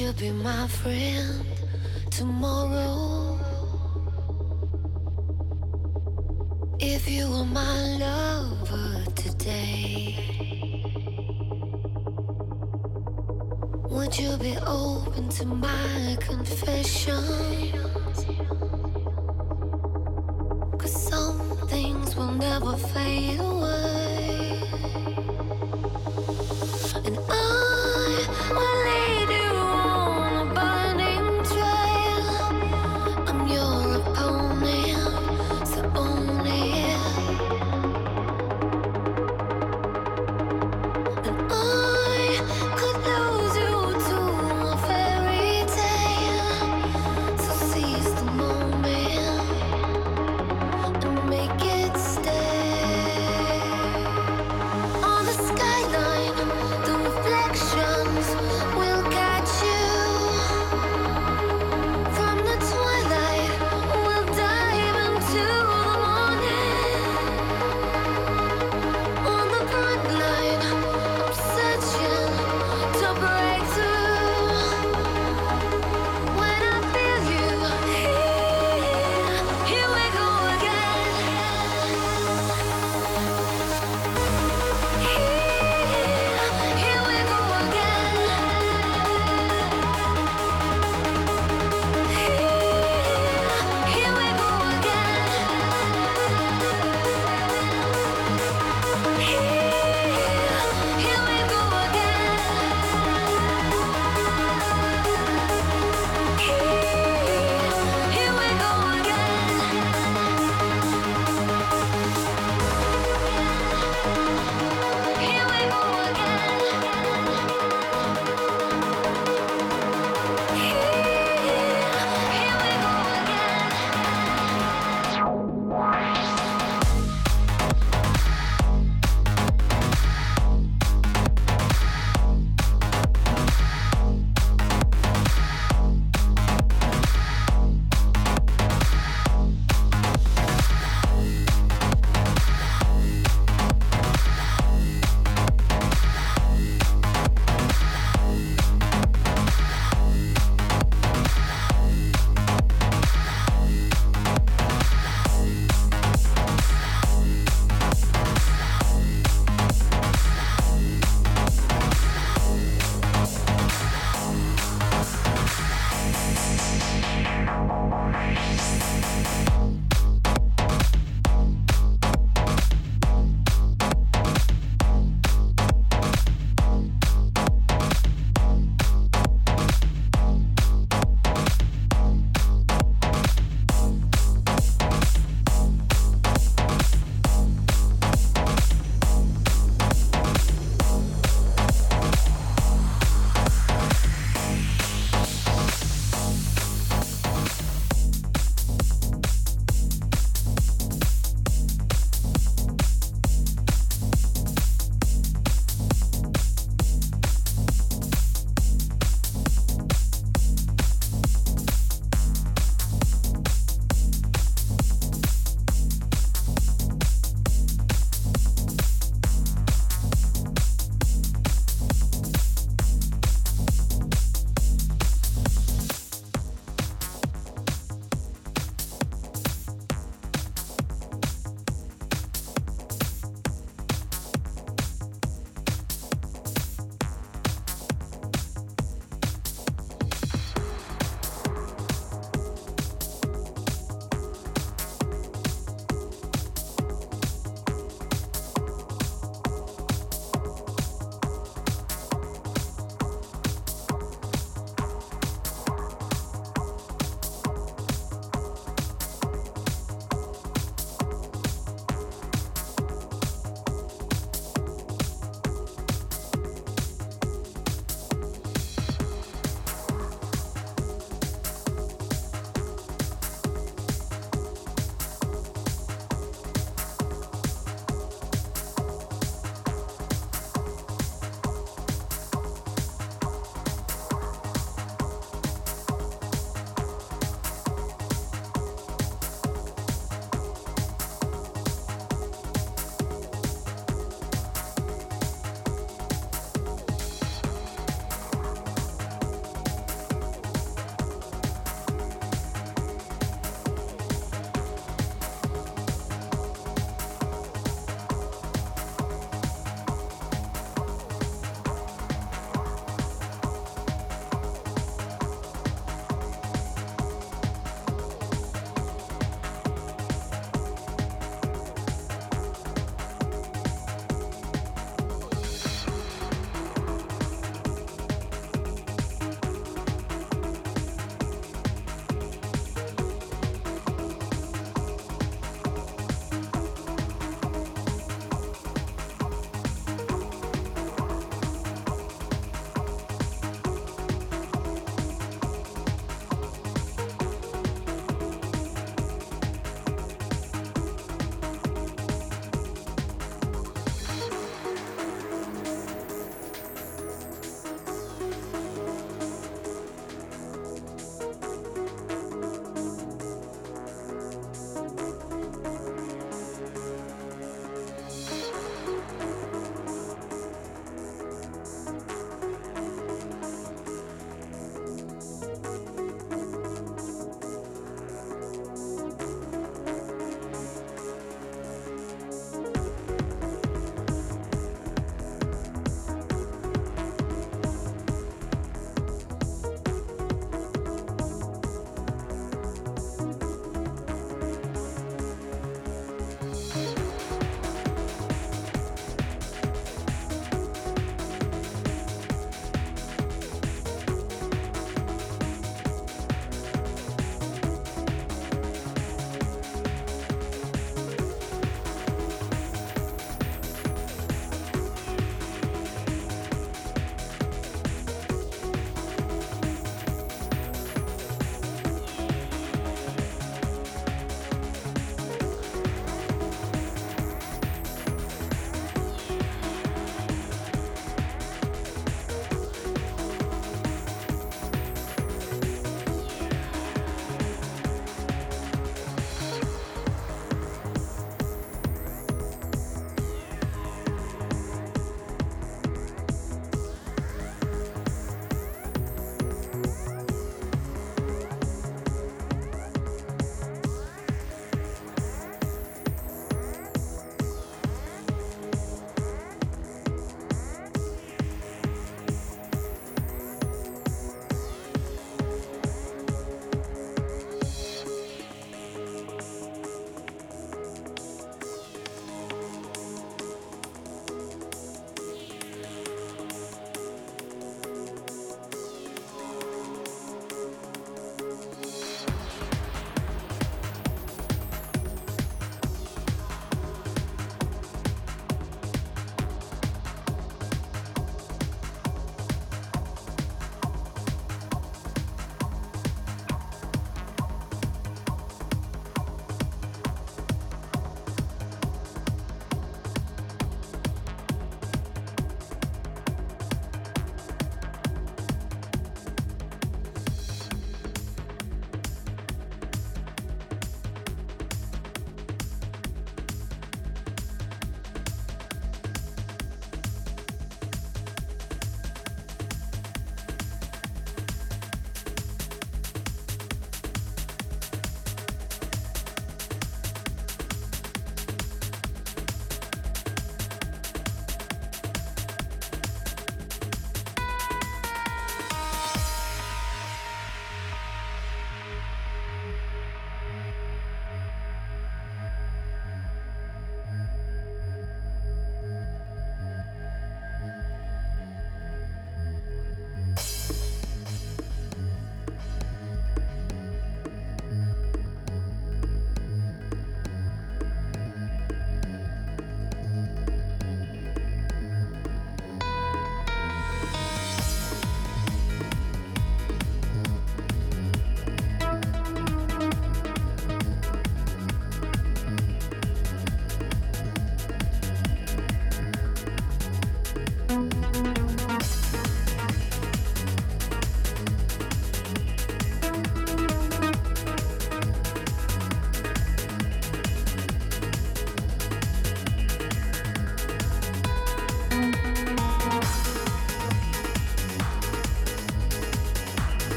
[0.00, 1.44] You be my friend
[2.10, 3.09] tomorrow?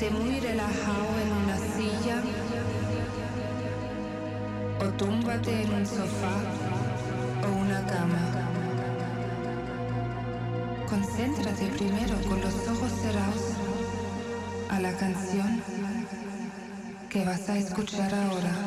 [0.00, 2.22] Siéntate muy relajado en una silla
[4.80, 6.36] o túmbate en un sofá
[7.44, 8.18] o una cama.
[10.88, 13.42] Concéntrate primero con los ojos cerrados
[14.70, 15.62] a la canción
[17.10, 18.59] que vas a escuchar ahora.